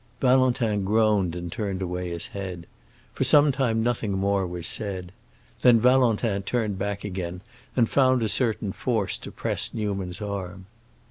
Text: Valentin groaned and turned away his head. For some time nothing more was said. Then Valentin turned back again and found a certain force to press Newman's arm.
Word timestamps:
Valentin 0.19 0.83
groaned 0.83 1.35
and 1.35 1.51
turned 1.51 1.79
away 1.79 2.09
his 2.09 2.29
head. 2.29 2.65
For 3.13 3.23
some 3.23 3.51
time 3.51 3.83
nothing 3.83 4.13
more 4.13 4.47
was 4.47 4.65
said. 4.65 5.11
Then 5.61 5.79
Valentin 5.79 6.41
turned 6.41 6.79
back 6.79 7.03
again 7.03 7.41
and 7.75 7.87
found 7.87 8.23
a 8.23 8.27
certain 8.27 8.71
force 8.71 9.15
to 9.19 9.31
press 9.31 9.75
Newman's 9.75 10.19
arm. 10.19 10.65